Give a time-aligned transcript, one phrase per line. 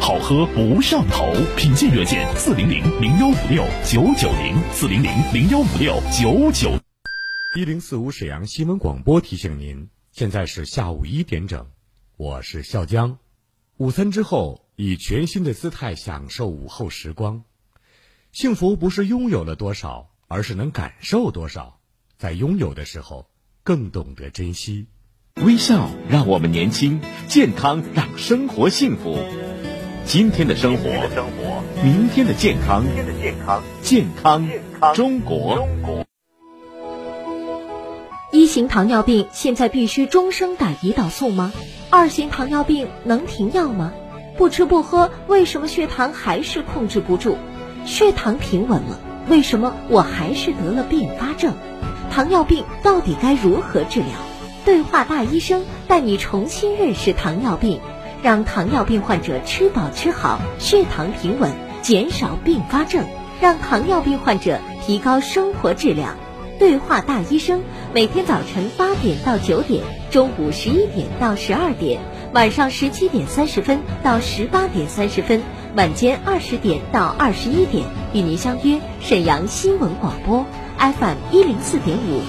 [0.00, 1.32] 好喝不上头。
[1.56, 6.78] 品鉴热线：四零零零幺五六九九零四零零零幺五六九九。
[7.56, 11.66] 一零四五沈阳新闻广播提醒您，现在是下午一点整，
[12.16, 13.18] 我是笑江。
[13.76, 17.42] 午餐之后，以全新的姿态享受午后时光。
[18.32, 21.78] 幸福不是拥有了多少，而是能感受多少。
[22.16, 23.28] 在拥有的时候，
[23.64, 24.86] 更懂得珍惜。
[25.44, 29.41] 微笑让我们年轻，健康让生活幸福。
[30.04, 30.90] 今天的生活，
[31.82, 32.84] 明天的健康，
[33.82, 34.46] 健康
[34.94, 35.66] 中国。
[38.30, 41.52] 一型糖尿病现在必须终生打胰岛素吗？
[41.88, 43.92] 二型糖尿病能停药吗？
[44.36, 47.36] 不吃不喝，为什么血糖还是控制不住？
[47.86, 51.54] 血糖平稳了，为什么我还是得了并发症？
[52.10, 54.08] 糖尿病到底该如何治疗？
[54.64, 57.80] 对话大医生带你重新认识糖尿病，
[58.22, 61.50] 让糖尿病患者吃饱吃好，血糖平稳，
[61.82, 63.04] 减少并发症，
[63.40, 66.16] 让糖尿病患者提高生活质量。
[66.58, 69.82] 对话大医生，每天早晨八点到九点，
[70.12, 72.00] 中午十一点到十二点，
[72.32, 75.42] 晚上十七点三十分到十八点三十分，
[75.74, 80.46] 晚间二十点到二十一点，与您相约沈阳新闻广播
[80.78, 82.20] FM 一零四点五，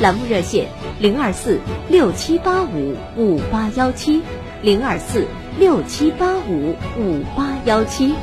[0.00, 0.68] 栏目热线
[1.00, 4.22] 零二四六七八五五八幺七
[4.62, 5.26] 零二四
[5.60, 8.14] 六七八五五八幺七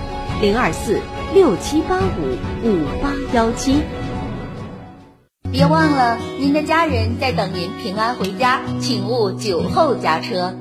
[0.41, 0.99] 零二四
[1.35, 3.83] 六七八五五八幺七。
[5.51, 10.55] 别忘了，您的家人在等您平安回家，请勿酒后驾车。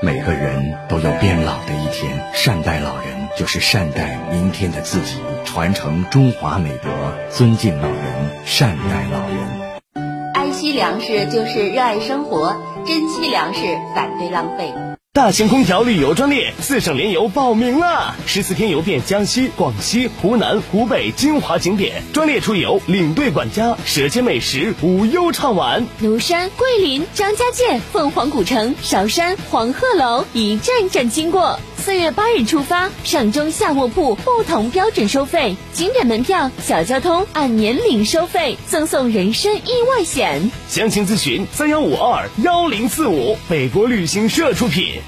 [0.00, 6.88] 每个人都有变老的一天，善待老人就是善待明天的自己，传承中华美德，
[7.30, 10.32] 尊敬老人，善待老人。
[10.34, 12.56] 爱惜粮食就是热爱生活，
[12.86, 14.72] 珍惜粮食，反对浪费。
[15.14, 18.16] 大型空调旅游专列，四省联游报名啦！
[18.26, 25.86] 十四天游遍江西、广西、湖南、湖北精华景点，专列出游，领队管家，舌尖美食，无忧畅玩。
[26.00, 31.60] 庐山、桂林、张家界、凤凰古城、韶山、黄鹤楼，一站站经过。
[31.82, 40.48] 四月八日出发，上中下卧铺不同标准收费，景点门票、小交通按年龄收费，赠送人身意外险。
[40.68, 45.00] 详情咨询三幺五二幺零四五，北国旅行社出品。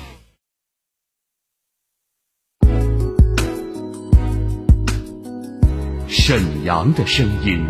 [6.08, 7.64] 沈阳的声音，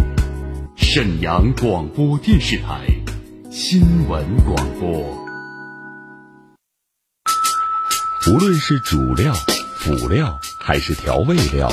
[0.76, 2.86] 沈阳广播电视台
[3.50, 5.23] 新闻广播。
[8.26, 9.34] 无论是主料、
[9.76, 11.70] 辅料还是调味料，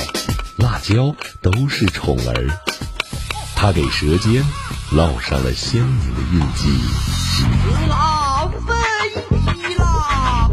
[0.58, 2.46] 辣椒都是宠儿。
[3.56, 4.44] 它给舌尖
[4.94, 6.68] 烙上了鲜明的印记。
[7.88, 8.74] 辣飞
[9.56, 10.50] 起啦！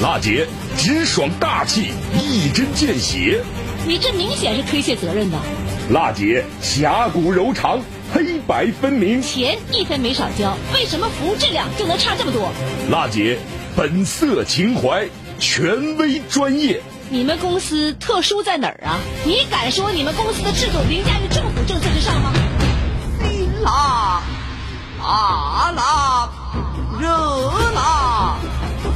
[0.00, 3.44] 辣姐直爽大气，一针见血。
[3.86, 5.38] 你这明显是推卸责任的。
[5.90, 7.80] 辣姐侠骨柔肠，
[8.14, 9.20] 黑白分明。
[9.20, 12.50] 钱一分没少交，为什么服务质量就能差这么多？
[12.90, 13.38] 辣姐。
[13.76, 15.06] 本色情怀，
[15.38, 16.80] 权威专业。
[17.10, 18.98] 你们公司特殊在哪儿啊？
[19.26, 22.32] 你敢说你们公司的制度凌驾于政府政策之上吗？
[23.62, 24.22] 辣，
[24.98, 26.30] 辣辣，
[26.98, 27.06] 热
[27.74, 28.38] 辣，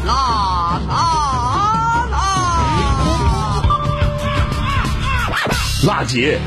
[0.07, 2.17] 辣辣辣。
[5.87, 6.41] 辣姐，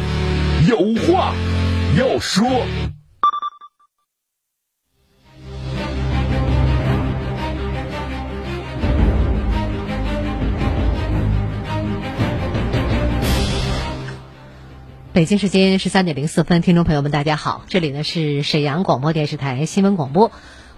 [0.68, 1.36] 有话
[1.96, 2.66] 要说。
[15.14, 20.32] 北京时间十三点零四分，听众朋友们，大家好，这里呢是沈阳广播电视台新闻广播，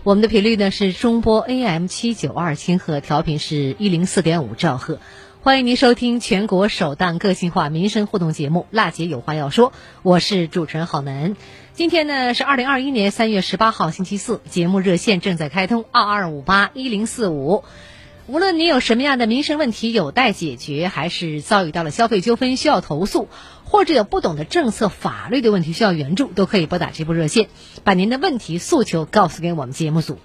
[0.03, 5.00] 我们的频率呢是中波 AM 七九二千赫，调频是一零四点五兆赫，
[5.41, 9.72] 欢迎您收听全国首档个性化民生互动节目《辣姐有话要说》，
[10.03, 11.38] 我是主持人郝楠。
[11.72, 17.63] 今天呢是二零二一年三月十八号星期四，节目热线正在开通二二五八一零四五。
[18.27, 23.27] 无论您有什么样的民生问题有待解决，还是遭遇到了消费纠纷需要投诉，
[23.66, 27.49] 或者有不懂的政策法律的问题需要援助，都可以拨打这部热线，
[27.83, 30.17] 把您的问题诉求告诉给我们节目组。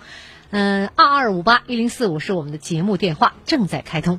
[0.49, 4.19] 嗯，二二五八一零四五是我们的节目电话，正在开通。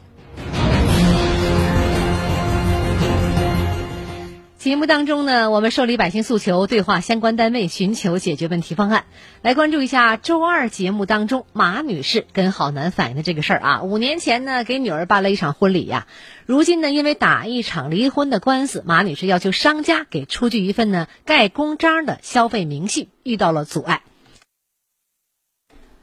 [4.62, 9.06] 节目当中呢，我们受理百姓诉求，对话相关单位，寻求解决问题方案。
[9.42, 13.82] 来关注一下周二节目当中马女士跟郝楠反映的这个事儿啊。
[13.82, 16.06] 五年前呢，给女儿办了一场婚礼呀，
[16.46, 24.04] 如今呢，因为打一场离婚的官司，马女士要求商家给出具一份呢盖公章的消费明细，遇到了阻碍。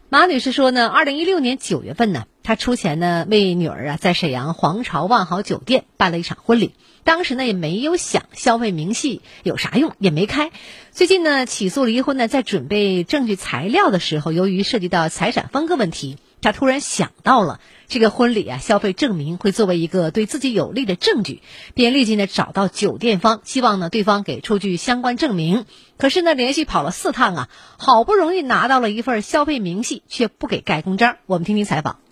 [0.08, 2.26] 马女士说呢，二零一六年九月份呢。
[2.42, 6.74] 她出钱呢为女儿啊在沈阳皇朝万豪酒店办了一场婚礼。
[7.04, 10.50] 当时呢也没有想消费明细有啥用，也没开。
[10.90, 21.40] 最近呢起诉离婚呢，在准备证据材料的时候，由于涉及到财产分割问题，他突然想到了这个婚礼啊消费证明会作为一个对自己有利的证据，
[21.74, 25.66] 便立即呢找到酒店方，希望呢对方给出具相关证明。
[25.96, 27.48] 可是呢连续跑了四趟啊，
[27.78, 31.16] 好不容易拿到了一份消费明细，却不给盖公章。
[31.26, 32.07] 我们听听采访。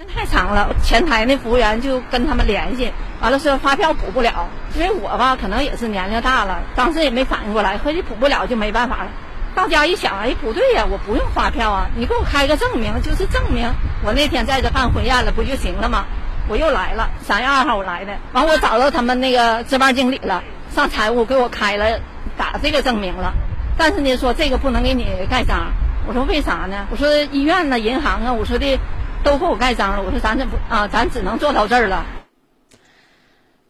[0.00, 9.10] 时间太长了，前台那服务员就跟他们联系，完了说发票补不了，因为我吧可能也是年龄大了，当时也没反应过来，合计补不了就没办法了。
[9.54, 13.70] 到家一想，哎不对呀，我不用发票啊，你给我开个证明，就是证明
[14.02, 16.06] 我那天在这办婚宴了，不就行了吗？
[16.48, 20.42] 我又来了，三月二号我来的，完我找到他们那个值班经理了，
[20.74, 22.00] 上财务给我开了
[22.38, 23.34] 打这个证明了，
[23.76, 25.70] 但是呢说这个不能给你盖章，
[26.06, 26.86] 我说为啥呢？
[26.90, 28.80] 我说医院呢、银行啊，我说的。
[29.22, 32.06] 都给我盖章了，我说咱这不啊，咱只能做到这儿了。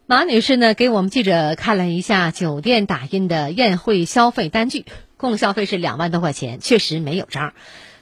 [0.06, 4.84] 马女士呢，给我们记者看了一下酒店打印的宴会消费单据，
[5.16, 7.52] 共消费是两万多块钱，确实没有章。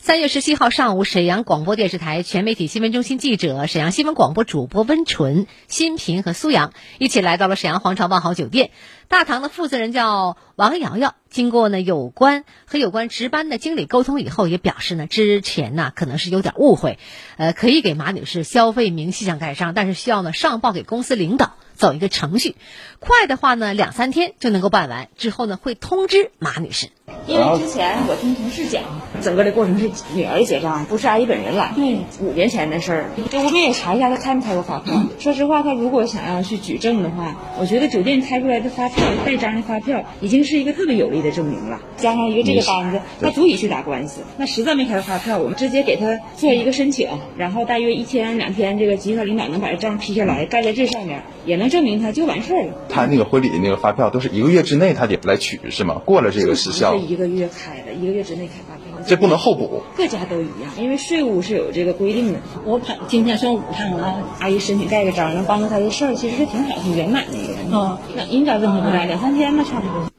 [0.09, 8.71] 三月十七号上午，沈阳广播电视台全媒体新闻中心记者、沈阳新闻广播主播温纯、新平和苏阳一起来到了沈阳皇朝万豪酒店。
[9.09, 16.99] 大堂的负责人叫王瑶瑶，经过呢有关和有关值班的经理沟通以后，也表示呢之前呢可能是有点误会，
[17.37, 21.57] 呃，可以给马女士消费明细上盖章，但是需要呢上报给公司领导。
[21.75, 22.57] 走一个程序，
[22.99, 25.11] 快的话呢，两三天就能够办完。
[25.17, 26.89] 之后呢，会通知马女士。
[27.27, 28.83] 因为之前我听同事讲，
[29.21, 31.73] 整个的过程是女儿结账，不是阿姨本人来。
[31.77, 34.95] 对，五年前的事儿，就我们也查一下他开没开过发票。
[35.21, 41.79] 说实话，他如果想要去举证的话，我觉得酒店开出来的发票盖章的发票，已经是一个特别有力的证明了。
[41.97, 44.23] 加上一个这个单子，他足以去打官司。
[44.37, 51.69] 那实在没开发票，我们直接给他做一个申请，然后大约一天两天，这个集团领导能把这账批下来，盖在这上面，也能。
[51.69, 52.73] 证明他就完事儿了。
[52.89, 56.01] 他那个婚礼的那个发票都是一个月之内他得来取是吗？
[56.03, 59.83] 过了这个时效，是一个月开的，一个月之内开发票，这不能后补。
[59.97, 62.41] 各家都一样，因为税务是有这个规定的。
[62.65, 67.55] 我跑今天算五趟了，阿姨申请盖个章，能帮着她的事儿，其实是挺好、挺圆满的一个。
[67.73, 70.11] 嗯，那应该问题不大，两三天吧，差不多。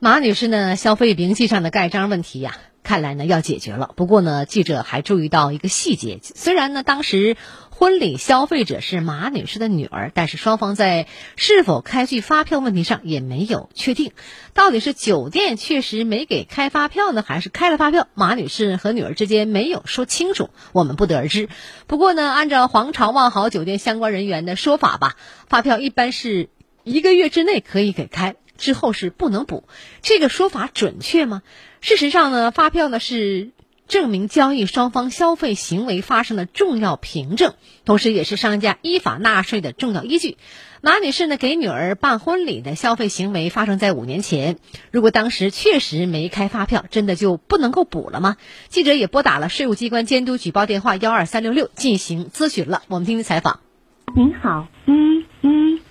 [0.00, 2.56] 马女士呢，消费明细上的盖章问题呀。
[2.88, 7.36] 看来呢要解决了，不过呢记者还注意到一个细节，虽然呢当时
[7.68, 11.06] 婚礼消费者是马女士的女儿，但是双方在
[11.36, 14.12] 是否开具发票问题上也没有确定，
[14.54, 21.50] 到底是酒店确实没给开发票呢，还是开了发票，马女士和女儿之间没有说清楚，我们不得而知。
[21.86, 26.48] 不过呢，按照皇朝万豪酒店相关人员的说法吧，发票一般是
[26.84, 28.36] 一个月之内可以给开。
[28.58, 29.64] 之后是不能补，
[30.02, 31.42] 这个说法准确吗？
[31.80, 33.52] 事实上呢，发票呢是
[33.86, 37.54] 证明交易双方消费行为发生的重要凭证，
[37.86, 40.36] 同时也是商家依法纳税的重要依据。
[40.80, 44.58] 马女士呢给女儿办婚礼的消费行为发生在五年前，
[44.92, 48.36] 如果当时确实没开发票，真的就不能够补了吗？
[48.68, 52.82] 记者也拨打了税务机关监督举报电话幺二三六六进行咨询了。
[52.88, 53.60] 我们听听采访。
[54.14, 55.17] 您好，一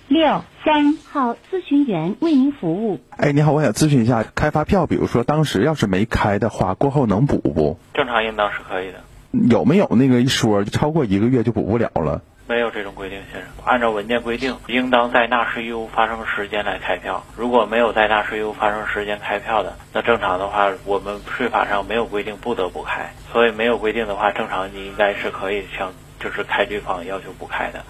[0.08, 0.42] 六。
[0.64, 3.00] 三号咨询员为您服务。
[3.16, 7.78] 哎，你好，我想咨询一下，开发票，比如说当时要是没开的话，过后能补不？
[7.94, 9.00] 正常应当是可以的。
[9.48, 12.20] 有没有那个一说，超过一个月就补不了了？
[12.46, 13.48] 没有这种规定，先生。
[13.64, 17.24] 按照文件规定，应当在纳税义务发生时间来开票。
[17.34, 23.14] 如果没有在纳税义务发生时间开票的，那正常的话，我们税法上没有规定不得不开。
[23.32, 27.84] 所以没有规定的话，正常你应该是可以向就是开具方要求不开的。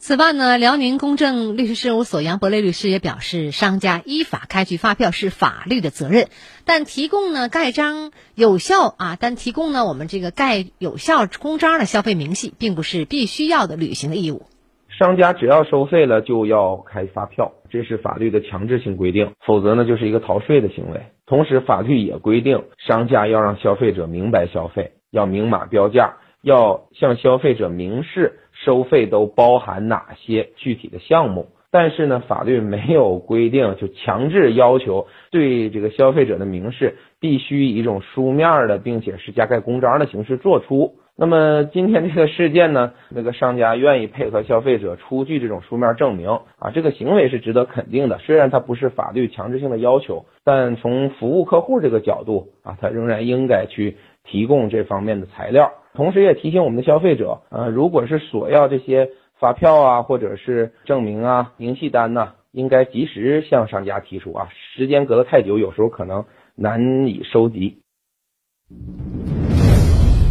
[0.00, 6.28] 此外呢，辽宁公正律师事务所杨伯雷律师也表示，商家依法开具发票是法律的责任，
[6.64, 14.42] 但提供呢盖章有效啊，但提供呢我们这个盖有效公章的消费明细，并不是必须要的履行的义务。
[14.88, 21.06] 商家只要收费了就要开发票，这是法律的强制性规定，否则呢就是一个逃税的行为。
[21.26, 28.38] 同时，法律也规定，商家要让消费者明白消费，要明码标价，要向消费者明示。
[28.68, 31.46] 收费都包含哪些具体的项目？
[31.70, 40.96] 但是呢，法律没有规定，就强制要求对这个消费者的明示必须以一种书面的，并且是加盖公章的形式做出。
[41.16, 48.18] 那么今天这个事件呢，那个商家愿意配合消费者出具这种书面证明啊，这个行为是值得肯定的。
[48.18, 55.72] 虽然它不是法律强制性的要求，但从服务客户这个角度啊，他仍然应该去提供这方面的材料。
[55.98, 59.08] 同时也提醒我们的消费者，呃，如果是索要这些
[59.40, 66.24] 发票啊，或者是证明啊、明细单呐，应该及时向商家提出啊，时间隔得太久，有时候可能
[66.54, 67.80] 难以收集。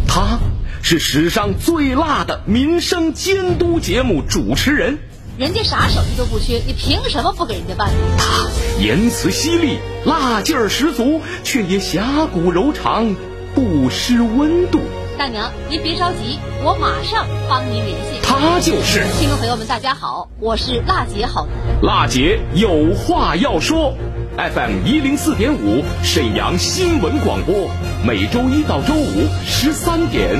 [0.08, 0.38] 他。
[0.80, 4.96] 是史上最辣的民生监督节目主持人。
[5.38, 7.90] 人家啥手续都不缺，你凭什么不给人家办？
[8.16, 8.48] 他
[8.80, 13.14] 言辞犀利，辣劲儿十足，却也侠骨柔肠，
[13.54, 14.78] 不失温度。
[15.18, 18.20] 大娘，您别着急，我马上帮您联系。
[18.22, 21.82] 他就是听众朋友们，大家好，我是辣姐好男。
[21.82, 23.96] 辣姐有话要说
[24.36, 27.68] ，FM 一零四点五，沈阳新闻广播，
[28.06, 30.36] 每周一到周五十三点，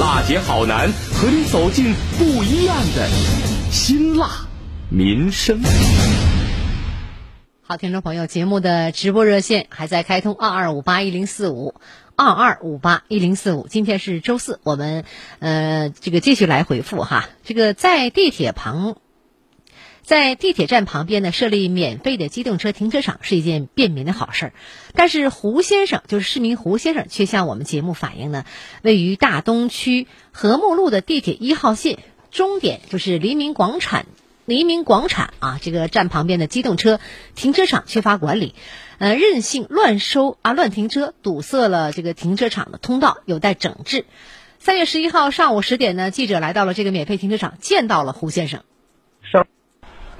[0.00, 3.06] 辣姐好男和你走进不一样的。
[3.70, 4.30] 辛辣
[4.88, 5.60] 民生，
[7.60, 11.74] 好，听众朋友，节目的直播热线还在开通，二二五八一零四五，
[12.16, 13.68] 二二五八一零四五。
[13.68, 15.04] 今天是周四，我们
[15.38, 17.28] 呃这个继续来回复哈。
[17.44, 18.96] 这个在地铁旁，
[20.02, 24.52] 在地铁站旁边呢设立免费的机动车停车场是一件便民的好事儿，
[24.94, 28.44] 但是胡先生就是市民胡先生却向我们节目反映呢，
[28.82, 31.98] 位于大东区和睦路的地铁一号线。
[32.32, 34.04] 终点就是黎明广场，
[34.46, 37.00] 黎明广场啊，这个站旁边的机动车
[37.34, 38.54] 停车场缺乏管理，
[38.98, 44.04] 呃，任性乱收啊，乱停车，堵塞了这个停车场的通道，有待整治。
[44.60, 48.62] 三月十一号上午十点呢，记者来到了这个免费停车场，见到了胡先生。
[49.22, 49.48] 上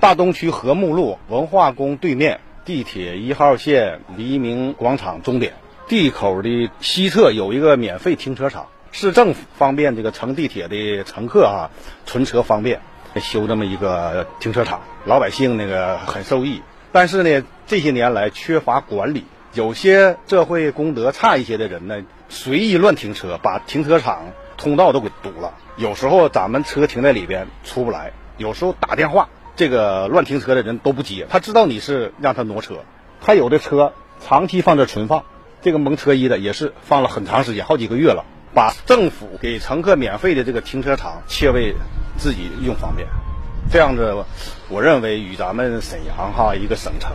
[0.01, 5.55] 大东区和睦路文化宫对面地铁一号线黎明广场终点
[5.87, 8.67] 地口的西侧有一个免费停车场。
[8.91, 11.71] 市政府方便这个乘地铁的乘客啊，
[12.07, 12.81] 存车方便，
[13.21, 16.63] 修这么一个停车场，老百姓那个很受益。
[16.93, 25.55] 但是呢，这些年来缺乏管理，有些社会公德差一些的人呢，随意乱停车，把停车场通道都给堵了。
[25.77, 32.85] 有时候咱们车停在里边出不来，有时候打电话，这个乱停车的人都不接，他知道你是让他挪车，
[33.21, 33.93] 他有的车
[34.27, 35.25] 长期放这存放，
[35.61, 38.25] 这个蒙车衣的也是放了很长时间，好几个月了。
[38.55, 41.75] 把政府给乘客免费的这个停车场切为
[42.17, 43.09] 自己用方便，
[43.71, 44.25] 这样子，
[44.69, 47.13] 我认为与咱们沈阳哈一个省城，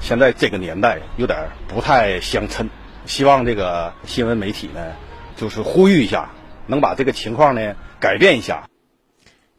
[0.00, 2.68] 现在这个年代有点不太相称。
[3.06, 4.80] 希望这个新闻媒体呢，
[5.36, 6.30] 就是呼吁一下，
[6.66, 8.68] 能把这个情况呢改变一下。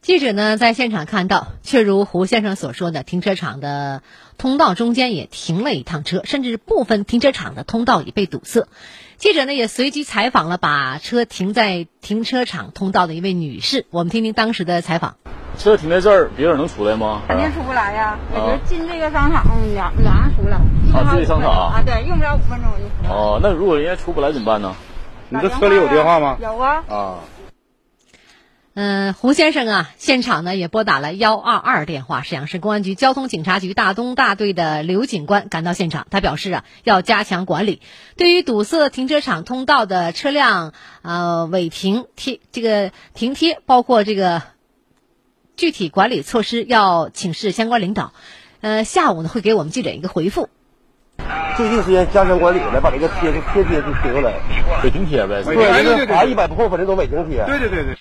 [0.02, 4.02] 记者呢在现场看到，确如胡先生所说的，停车场的
[4.38, 8.68] 通道中间也停了一趟车，甚至部分停车场的通道已被堵塞。
[9.20, 15.16] 记者呢也随机采访了把车停在停车场通道的一位女士，我们听听当时的采访。
[15.58, 17.20] 车停在这儿，别人能出来吗？
[17.28, 20.56] 肯定出不来呀，也就进这个商场两两样出来。
[20.98, 21.82] 啊，进商场啊？
[21.84, 23.10] 对，用不了五分钟我就出来。
[23.10, 24.74] 哦，那如果人家出不来怎么办呢？
[25.28, 26.38] 你这车里有电话吗？
[26.40, 26.82] 有啊。
[26.88, 27.14] 啊。
[28.72, 32.22] 嗯，胡先生啊，现场呢也拨打了幺二二电话。
[32.22, 37.82] 沈阳市公安局交通警察局大东大队的刘警官赶到现场，他表示啊，要加强管理，
[38.16, 40.72] 对于堵塞停车场通道的车辆，
[41.02, 44.42] 呃，违停贴这个停贴，包括这个
[45.56, 48.12] 具体管理措施，要请示相关领导。
[48.60, 50.48] 呃，下午呢会给我们记者一个回复。
[51.56, 54.32] 最近时间加强管理，来把这个贴贴贴就贴过来，
[54.84, 55.42] 违停贴呗。
[55.42, 57.44] 对，这个罚一百部分的都违停贴。
[57.46, 57.98] 对对对对。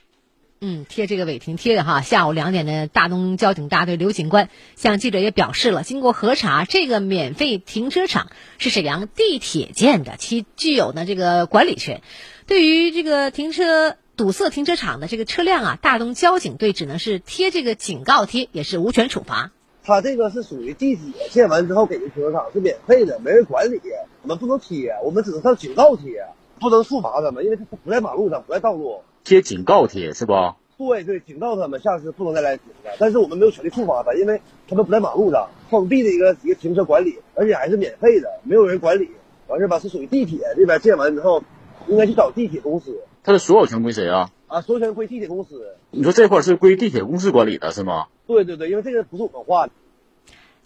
[0.61, 2.01] 嗯，贴这个违停贴的哈。
[2.01, 12.01] 下午两点的大东交警大队刘警官向记者也表示了，经过核查，这个免费停车场是沈阳地铁建的，其具有呢这个管理权。
[12.45, 19.51] 对于这个停车堵塞停车场的这个车辆啊，大东交警队只能是贴这个警告贴，也是无权处罚。
[19.81, 23.79] 他这个是属于地铁建完之后给的停车场，是免费的，没人管理，
[24.23, 26.25] 我们不能贴，我们只能上警告贴，
[26.59, 29.03] 不能处罚他们，因为他不在马路上，不在道路。
[29.23, 30.33] 贴警告贴是不？
[30.77, 32.91] 对对，警告他们下次不能再来停了。
[32.99, 39.09] 但是我们没有权利处罚他，因为他们不在马路上，封闭的一个一个停车管理，而且还是免费的，没有人管理。
[39.47, 41.43] 完事吧，是属于地铁这边建完之后，
[41.87, 43.01] 应该去找地铁公司。
[43.23, 44.29] 他的所有权归谁啊？
[44.47, 45.75] 啊，所有权归地铁公司。
[45.91, 48.07] 你说这块是归地铁公司管理的是吗？
[48.25, 49.73] 对对对，因为这个不是我们画的。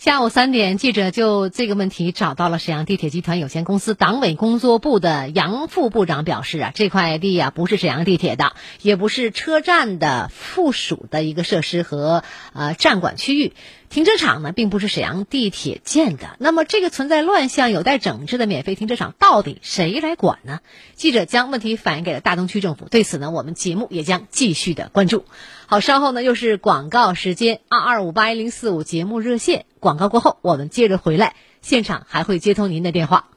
[0.03, 13.53] 下午三点，记者就这个问题找到了沈阳地铁集团有限公司党委工作部的杨副部长，表示啊，这块地啊不是沈阳地铁的，也不是车站的附属的一个设施和呃站管区域。
[13.93, 16.35] 停车场呢，并不是沈阳地铁建的。
[16.39, 20.61] 那么，这个存在乱象、有待整治的免费停车场，到底谁来管呢？
[20.95, 22.87] 记者将问题反映给了大东区政府。
[22.89, 25.25] 对此呢，我们节目也将继续的关注。
[25.67, 29.65] 好，稍后呢又是广告时间，二二五八一零四五节目热线。
[29.79, 33.29] 广告过后，我们接着回来，现场还会接通您的电话。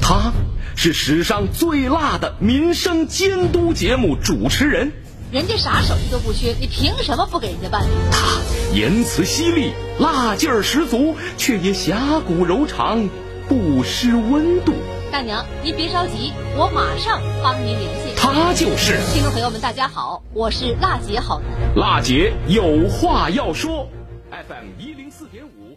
[0.00, 0.32] 他
[0.74, 4.92] 是史上最辣的民生监督节目主持人。
[5.36, 7.88] 人家啥手艺都不缺，你凭什么不给人家办理？
[8.10, 8.40] 他
[8.74, 13.06] 言辞犀利，辣劲儿十足，却也侠骨柔肠，
[13.46, 14.72] 不失温度。
[15.12, 18.14] 大娘，您别着急，我马上帮您联系。
[18.16, 18.98] 他就是。
[19.12, 21.76] 听众朋友们，大家好，我是辣姐好男。
[21.76, 23.90] 辣姐有话要说。
[24.30, 25.76] FM 一零四点五，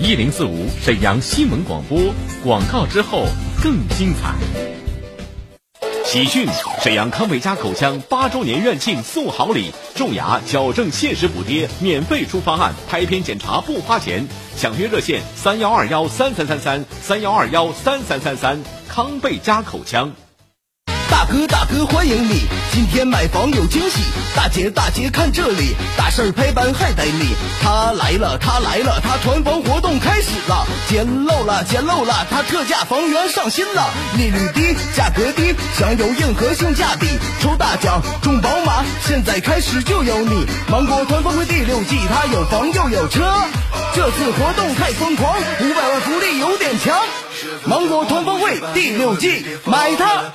[0.00, 1.98] 一零四五沈阳新闻广播
[2.44, 3.24] 广告之后
[3.60, 4.36] 更精彩。
[6.12, 6.46] 喜讯！
[6.82, 14.28] 沈阳康贝佳口腔八周年院庆送好礼，种牙矫正限时补贴，免费出方案，拍片检查不花钱。
[14.54, 18.62] 抢约热线：三幺二幺三三三三三幺二幺三三三三。
[18.90, 20.12] 康贝佳口腔。
[21.12, 24.00] 大哥大哥欢迎你，今天买房有惊喜。
[24.34, 27.36] 大姐大姐看这里，大事儿拍板还得你。
[27.60, 37.06] 他来了他来了，他团房活动开始了，捡漏了捡漏了，他特价房源上新了，利率低价格低，享有硬核性价比，
[37.42, 40.46] 抽大奖中宝马，现在开始就有你。
[40.70, 43.30] 芒果团房会第六季，他有房又有车，
[43.94, 46.98] 这次活动太疯狂，五百万福利有点强。
[47.66, 50.32] 芒果团房会第六季，买它。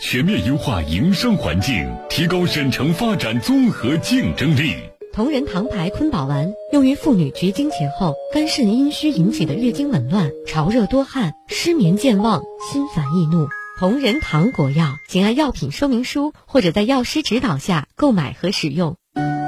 [0.00, 4.74] 全面优化营商环境，提高省城发展综合竞争力。
[5.12, 13.46] 同仁堂牌坤宝丸用于妇女绝经前后肝肾阴虚引起的月经紊乱、潮热多汗、失眠健忘、心烦易怒。
[13.78, 18.96] 同仁堂国药，请按药品说明书或者在药师指导下购买和使用。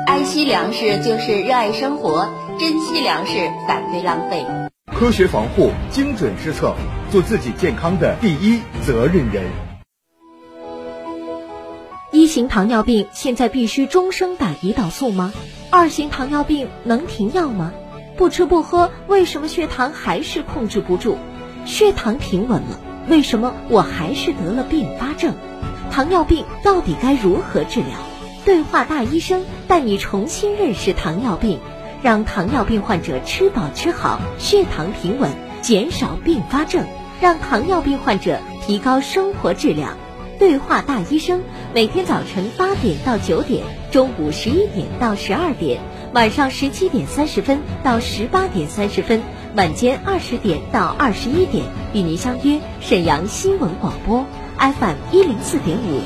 [0.07, 3.33] 爱惜粮食就是热爱生活，珍惜粮食，
[3.67, 4.45] 反对浪费。
[4.97, 6.73] 科学防护，精准施策，
[7.11, 9.45] 做自己健康的第一责任人。
[12.13, 15.33] 一型糖尿病现在必须终生打胰岛素吗？
[15.71, 17.73] 二型糖尿病能停药吗？
[18.17, 21.19] 不吃不喝，为什么血糖还是控制不住？
[21.65, 25.35] 血糖平稳了，为什么我还是得了并发症？
[25.91, 27.89] 糖尿病到底该如何治疗？
[28.45, 31.59] 对话大医生带你重新认识糖尿病，
[32.03, 36.87] 让糖尿病患者吃饱吃好，血糖平稳，减少并发症，
[37.21, 39.97] 让糖尿病患者提高生活质量。
[40.39, 41.43] 对话大医生，
[41.75, 45.81] 每天早晨八点到九点，中午十一点到十二点，
[46.13, 49.23] 晚上十七点三十分到十八点三十分，
[49.57, 54.27] 晚间二十点到二十一点，与您相约沈阳新闻广播
[54.59, 56.01] FM 一零四点五，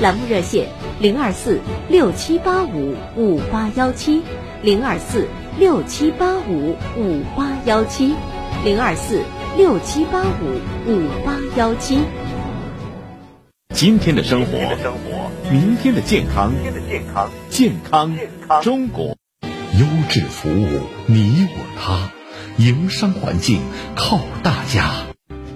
[0.00, 0.68] 栏目热线
[0.98, 4.22] 零二四六七八五五八幺七
[4.62, 8.14] 零二四六七八五五八幺七
[8.64, 9.20] 零二四
[9.58, 11.98] 六七八五五八幺七。
[13.74, 14.56] 今天的生活，
[15.50, 16.52] 明天的健康，
[17.50, 18.16] 健康
[18.62, 22.12] 中国，优质服务，你我他，
[22.56, 23.58] 营商环境
[23.96, 24.92] 靠大家。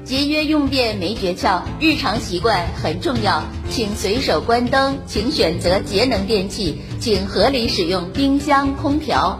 [0.02, 9.38] 节约用电没诀窍，日常习惯很重要，请随手关灯，请选择节能电器，请合理使用冰箱、空调。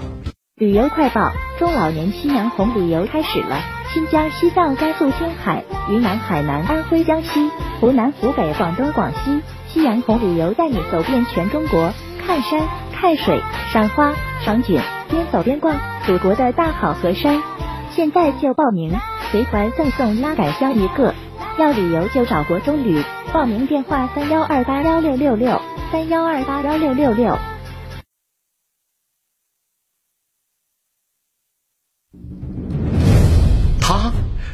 [0.55, 3.78] 旅游快报：中老年夕阳红旅游开始了。
[3.93, 11.93] 新疆、西藏、甘肃、青海、云南、海南、安徽、江西、湖南、湖北、广东、广西，夕阳红旅游带你走遍全中国，
[12.27, 12.61] 看山、
[12.93, 13.41] 看水、
[13.73, 14.13] 赏花、
[14.45, 15.75] 赏景，边走边逛，
[16.07, 17.43] 祖国的大好河山。
[17.91, 18.93] 现在就报名，
[19.31, 21.15] 随团赠送拉杆箱一个。
[21.59, 27.37] 要旅游就找国中旅，报名电话三幺二八幺六六六三幺二八幺六六六。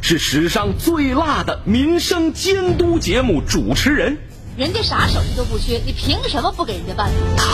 [0.07, 4.19] 是史上最辣的民生监督节目主持人，
[4.55, 7.11] 人家啥手艺都不缺，你凭什么不给人家办？
[7.39, 7.47] 他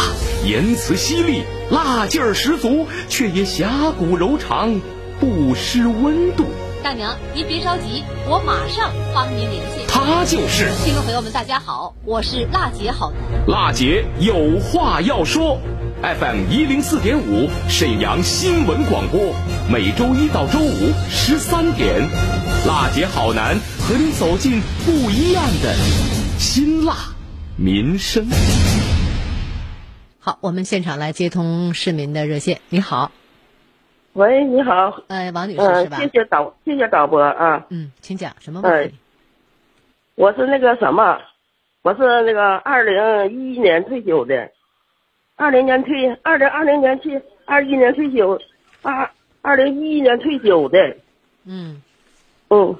[0.44, 4.80] 言辞犀利，辣劲儿十足，却也侠骨柔肠，
[5.20, 6.46] 不失温度。
[6.82, 9.86] 大娘，您别着急，我马上帮您联系。
[9.86, 10.72] 他就是。
[10.84, 13.46] 听众朋友们，大家好，我是辣姐好男。
[13.46, 15.60] 辣姐有话要说。
[16.02, 19.20] FM 一零四点五，沈阳新闻广播，
[19.70, 22.00] 每周一到周五十三点，
[22.66, 25.74] 辣姐好男和你走进不一样的
[26.38, 26.94] 辛辣
[27.58, 28.26] 民生。
[30.18, 32.62] 好，我们现场来接通市民的热线。
[32.70, 33.12] 你好，
[34.14, 35.98] 喂，你好，哎，王女士嗯、是吧？
[35.98, 37.66] 谢谢导，谢谢导播啊。
[37.68, 38.94] 嗯，请讲什么问题？
[40.14, 41.18] 我是那个什么，
[41.82, 44.50] 我是那个二零一一年退休的，
[45.40, 48.38] 二零年退，二零二零年退，二一年退休，
[48.82, 50.98] 二二零一一年退休的。
[51.46, 51.80] 嗯
[52.48, 52.76] 哦，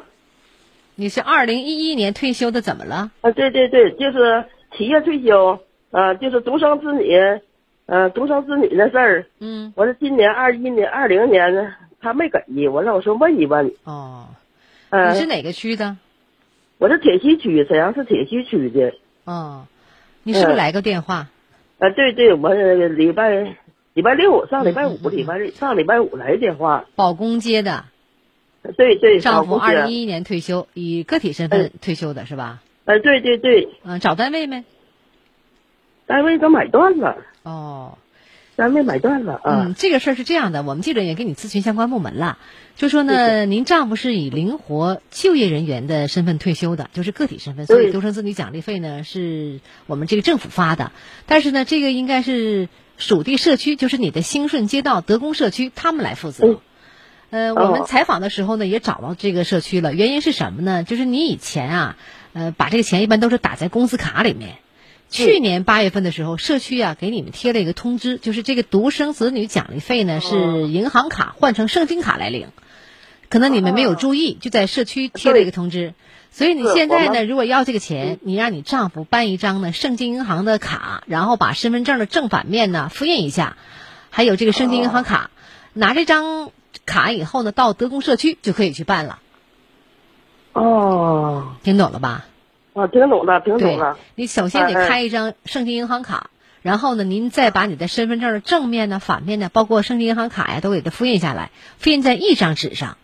[0.94, 3.11] 你是二零一一年退休的，怎么了？
[3.23, 4.44] 啊，对对对，就是
[4.77, 5.59] 企业退休，
[5.90, 7.16] 呃，就是独生子女，
[7.87, 9.27] 呃，独生子女的事儿。
[9.38, 13.73] 嗯，我是今年二一年、二零年呢，他没给，我让我说问一问。
[13.85, 14.27] 哦，
[14.90, 15.96] 呃，你是哪个区的？
[16.77, 18.92] 我是铁西区，沈阳市铁西区的。
[19.25, 19.66] 哦，
[20.25, 21.29] 你是不是来个电话？
[21.80, 23.56] 啊，对对，我礼拜
[23.94, 26.84] 礼拜六上礼拜五嗯礼拜上礼拜五来电话。
[26.94, 27.86] 保工接的。
[28.76, 32.60] 对对，丈夫二零一一年退休，以个体身份退休的是吧？
[32.84, 34.64] 哎，对对对，嗯、找单位没？
[36.06, 37.16] 单位都买断了。
[37.42, 37.96] 哦，
[38.56, 39.64] 单位买断了啊。
[39.66, 42.38] 嗯，这个事儿是这样的，我们记者也给你咨询相关部门了，
[42.76, 50.92] 就说呢，您丈夫是以灵活就业人员的身份退休的，就是个体身份，所以独生子女奖励费呢是我们这个政府发的，
[51.26, 56.60] 但是呢，这个应该是属地社区，就是你的兴顺街道德公社区他们来负责。
[57.30, 59.94] 呃，我们哦采访的时候呢，也找到这个社区了。
[59.94, 60.82] 原因是什么呢？
[60.82, 61.96] 就是你以前啊，
[62.32, 64.56] 呃，把这个钱一般都是打在工资卡里面。
[65.11, 72.49] 去年八月份的时候，社区啊给你们贴了一个通知，就是这个独生子女奖励费呢是银行卡换成圣经卡来领，
[73.29, 75.94] 可能你们没有注意，就在社区贴了一个通知。
[76.31, 83.57] 所以你现在呢，如果要这个钱，你让你丈夫办一张呢圣经银行的卡，然后把身份证的正反面呢复印一下，
[84.11, 85.31] 还有这个圣经银行卡，
[85.73, 86.53] 拿这张
[86.87, 89.18] 卡以后呢，到德公社区就可以去办了。
[90.53, 92.27] 哦，听懂了吧？
[92.80, 96.30] 啊，听懂了，听懂对了。，你首先得开一张盛京银行卡，
[96.62, 102.96] 然后呢，您再把你的身份证的正面呢、反面呢，包括盛京银行卡呀，都给它复印下来，复印在一张纸上，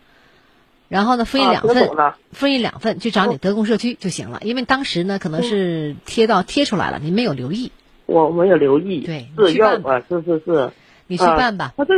[0.88, 1.90] 然后呢，复印啊两份，
[2.32, 4.40] 复印两份去找你德公社区就行了。
[4.42, 7.72] 因为当时呢，可能是贴到贴出来了，您没有留意，
[8.06, 9.00] 我没有留意。
[9.00, 10.70] 对你是去办要啊，是是是。
[11.08, 11.92] 你去办吧啊他这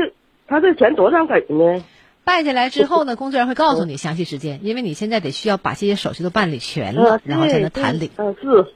[0.47, 1.83] 他这钱多少给呢？
[2.29, 8.11] 办下来之后呢， 工作人员会告诉你详细时间，因为你现在得需要把这些手续都办理全了啊，然后才能谈领。
[8.17, 8.67] 嗯、是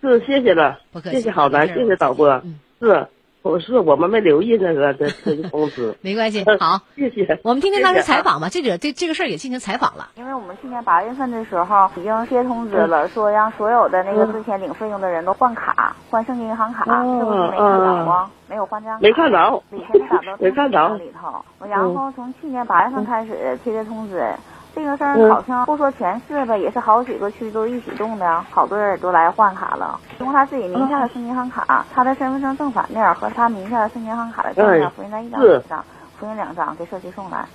[0.00, 2.28] 是，谢谢了不，客气谢谢郝楠，没事谢谢导播。
[2.30, 3.08] 嗯是，
[3.42, 5.96] 不是我们没留意那个这 这个通知。
[6.00, 7.40] 没关系，好，谢谢。
[7.42, 10.10] 我们听听当时谢谢啊采访吧，记者对这个事儿也进行采访了。
[10.16, 18.30] 因为我们去年八月份的时候已经接通知了，说让所有的那个之前领费用的人都换卡，换盛京银行卡，是不是没看着啊？
[18.70, 21.44] 没有换张卡，没看着以前打到没看着里头。
[21.66, 24.32] 然后从去年八月份开始贴的通知，
[24.74, 29.98] 这个事儿嗯好像不说全市吧，也是好几个区都一起动的，好多人都来换卡了。
[30.20, 35.84] 用他自己名下的圣金银行卡，他的身份证正反面和他名下的圣金银行卡的正面哎复印在一张是纸上，
[36.18, 37.46] 复印两张给社区送来。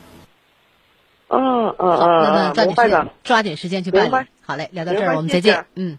[1.28, 4.28] 嗯嗯嗯，那么嗯，明白抓紧时间。，抓紧时间去办理。
[4.46, 5.66] 好嘞，聊到这儿，我们再谢谢见。
[5.76, 5.98] 嗯。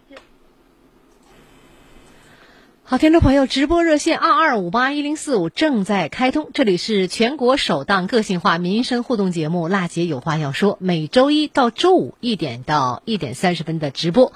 [2.89, 14.31] 好，听众朋友，直播热线二二五八一零四五正在开通，这里是全国首档个性化民生互动节目《辣姐有话要说》，每周一到周五一点到一点三十分的直播。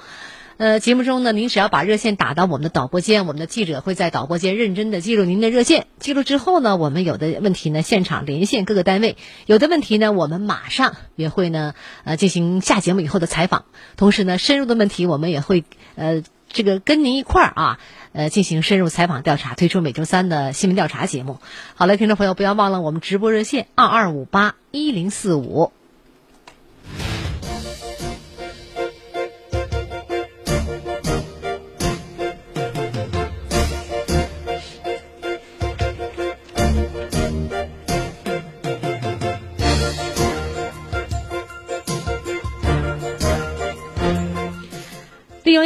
[0.57, 5.87] 呃，节目中呢，您只要把热线打到我们的导播间，我们的记者会在导播间认真的记录您的热线。
[5.99, 13.63] 记录之后呢，我们有的问题呢，现场连线各个单位；有的问题呢，我们马上也会呢，呃，进行下节目以后的采访。
[13.95, 15.63] 同时呢，深入的问题我们也会
[15.95, 16.21] 呃，
[16.53, 17.79] 这个跟您一块儿啊，
[18.13, 21.39] 呃，进行深入采访调查，推出每周三的新闻调查节目。
[21.75, 25.71] 好了，听众朋友，不要忘了我们直播热线二二五八一零四五。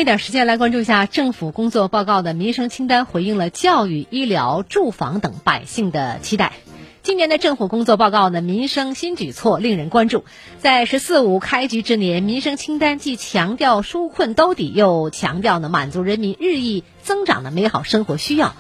[0.06, 6.54] 点时间来关注一下政府工作报告的民生清单，回应了教育、医疗、住房等百姓的期待。
[7.02, 10.24] 今年的政府工作报告呢，民生新举措令人关注。
[10.60, 18.56] 在“十四五”开局之年，民生清单既强调纾困兜底，又强调呢满足人民日益增长的美好生活需要。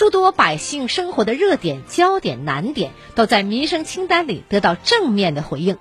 [0.00, 5.76] 诸多百姓生活的热点、焦点、难点，都在民生清单里得到正面的回应。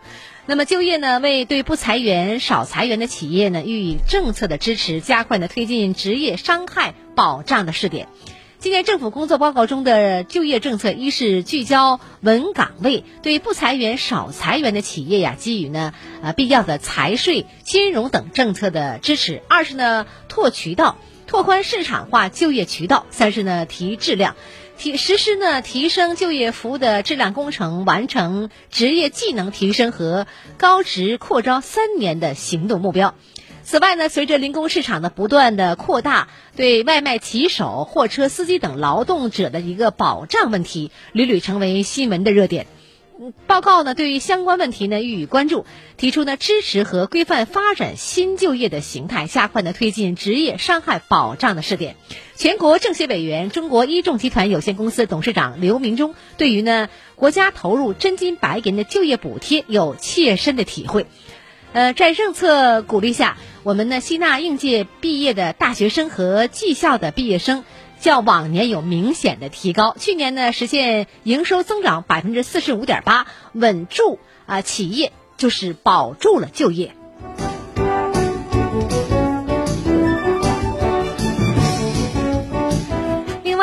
[0.46, 8.10] 那么就业呢，为对不裁员、少裁员的企业呢予以政策的支持，加快呢推进职业伤害保障的试点。
[8.58, 20.98] 今年政府工作报告中的就业政策，一是聚焦稳岗位，对不裁员、少裁员的企业呀，给予呢呃必要的财税、金融等政策的支持；二是呢拓渠道，
[21.30, 24.36] 拓宽市场化就业渠道；三是呢提质量。
[24.80, 30.26] 提实施呢提升就业服务的质量工程，完成职业技能提升和
[30.58, 33.14] 高职扩招三年的行动目标。
[33.62, 42.66] 此外呢，随着零工市场的不断的扩大，对外卖骑手、货车司机等劳动者的一个保障问题，屡屡成为新闻的热点。
[43.48, 45.66] 报告呢，对于相关问题呢予以关注，
[45.98, 51.98] 提出呢支持和规范发展新就业的形态，加快呢推进职业伤害保障的试点。
[52.38, 61.06] 全国政协委员、中国一众集团有限公司董事长刘明忠对于呢国家投入真金白银的就业补贴有切身的体会。
[61.74, 67.66] 呃，在政策鼓励下，我们呢吸纳应届毕业的大学生和技校的毕业生。
[68.00, 76.96] 较往年有明显的提高，去年呢实现营收增长百分之四十五点八，稳住啊企业就是保住了就业。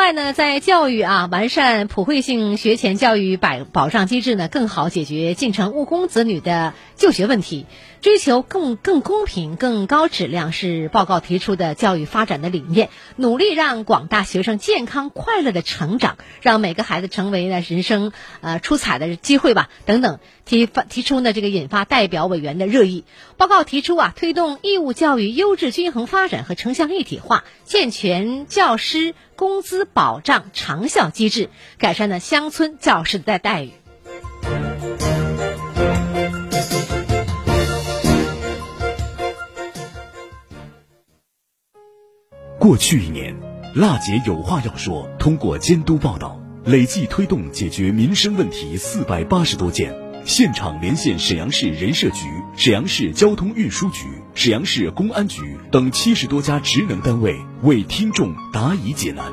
[0.07, 7.65] 外呢，在教育啊，完善普惠性学前教育保保障机制呢，更好解决进城务工子女的就学问题，
[7.99, 12.87] 追求更更公平、更高质量是报告提出的教育发展的理念。
[13.17, 19.67] 努力让广大学生健康快乐的成长，让每个孩子成为了人生呃出彩的机会吧。
[19.85, 23.03] 等等，提发提出呢这个引发代表委员的热议。
[23.35, 33.71] 报告提出啊，推动义务教育优质均衡发展和城乡一体化，健全教师工资保障长效机制，改善了乡村教师的待遇。
[42.59, 43.33] 过去一年，
[43.75, 45.07] 辣姐有话要说。
[45.19, 49.93] 通过监督报道，累计推动解决民生问题四百八十多件，
[50.27, 52.25] 现场连线沈阳市人社局、
[52.57, 54.03] 沈阳市交通运输局、
[54.35, 59.31] 沈阳市公安局等七十多家职能单位，为听众答疑解难。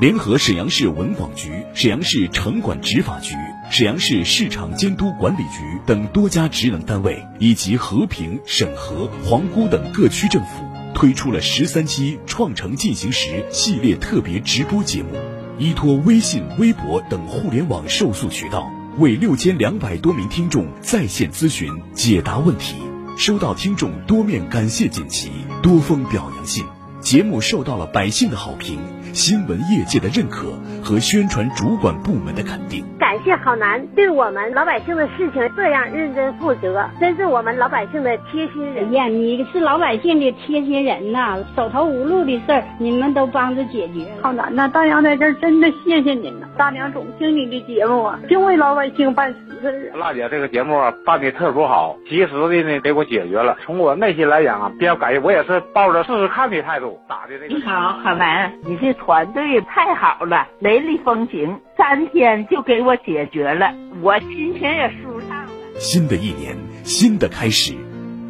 [0.00, 3.34] 联合沈阳市文广局、沈阳市城管执法局、
[3.70, 10.64] 沈阳市市场监督管理局等多家职能单位，以及和平、沈河、皇姑等各区政府。
[10.94, 15.10] 推出了十三期“创城进行时”系列特别直播节目，
[15.58, 22.74] 依托微信、微博等互联网受诉渠道，为六千两百多名听众在线咨询解答问题，
[23.16, 25.30] 收到听众多面感谢锦旗、
[25.62, 26.64] 多封表扬信，
[27.00, 28.78] 节目受到了百姓的好评。
[29.12, 30.52] 新闻业界的认可
[30.84, 32.84] 和宣传主管部门的肯定，
[33.24, 39.06] 谢郝楠对我们老百姓的事情这样认真负责，真是我们老百姓的贴心人呀！
[39.06, 44.06] 你是老百姓的贴心人呐，手头无路的事儿你们都帮着解决。
[44.22, 46.46] 郝楠呐，大娘在这儿真的谢谢您呐！
[46.56, 49.98] 大娘总听你的节目啊，净为老百姓办实事啊。
[49.98, 53.56] 辣姐这个节目办的特殊好，及时的呢给我解决了。
[53.62, 57.54] 从我内心来讲啊，比较感谢，我也是抱着试试看的态度打的这个。
[57.54, 58.90] 你好，郝楠，你这。
[59.00, 65.50] 团队太好了，雷厉风行，三天就给我解决了，我心情也舒畅了。
[65.78, 67.72] 新的一年，新的开始，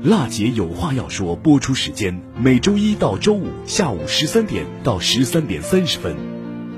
[0.04, 1.34] 辣姐有话要说。
[1.34, 6.14] 播出时间每周一到周五下午十三点到十三点三十分。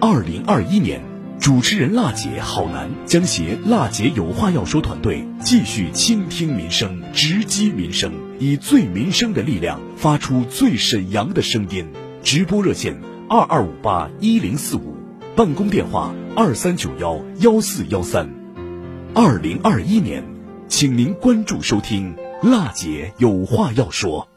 [0.01, 1.03] 二零二一年，
[1.39, 11.87] 主持人辣姐好男将携辣姐有话要说团队继续倾听民生，直击民生，以最民生的力量发出最沈阳的声音。
[12.23, 12.97] 直播热线。
[13.29, 14.97] 二二五八一零四五，
[15.37, 18.27] 办公电话二三九幺幺四幺三。
[19.15, 20.25] 二零二一年，
[20.67, 24.32] 请您关注收听，辣姐有话要说。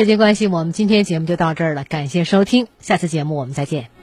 [0.00, 1.84] 时间关系，我们今天节目就到这儿了。
[1.84, 3.99] 感谢收听，下次节目我们再见。